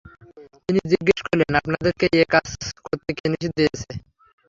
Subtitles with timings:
[0.65, 2.47] তিনি জিজ্ঞেস করলেন, আপনাদেরকে এ কাজ
[2.85, 3.89] করতে কে নির্দেশ দিয়েছে?